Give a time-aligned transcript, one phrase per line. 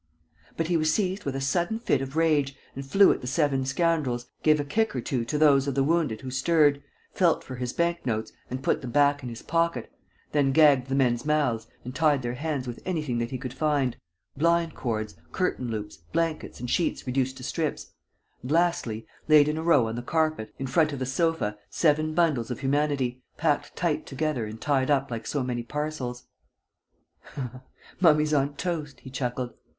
[0.57, 3.65] But he was seized with a sudden fit of rage and flew at the seven
[3.65, 6.81] scoundrels, gave a kick or two to those of the wounded who stirred,
[7.13, 9.91] felt for his bank notes and put them back in his pocket,
[10.31, 13.95] then gagged the men's mouths and tied their hands with anything that he could find
[14.35, 17.91] blind cords, curtain loops, blankets and sheets reduced to strips
[18.41, 22.15] and, lastly, laid in a row on the carpet, in front of the sofa, seven
[22.15, 26.25] bundles of humanity, packed tight together and tied up like so many parcels:
[27.99, 29.53] "Mummies on toast!" he chuckled.